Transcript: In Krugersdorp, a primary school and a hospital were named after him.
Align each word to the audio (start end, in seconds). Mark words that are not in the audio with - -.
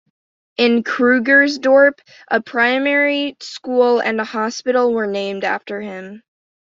In 0.57 0.83
Krugersdorp, 0.83 1.99
a 2.27 2.41
primary 2.41 3.37
school 3.39 3.99
and 4.01 4.19
a 4.19 4.23
hospital 4.23 4.93
were 4.95 5.05
named 5.05 5.43
after 5.43 5.79
him. 5.79 6.23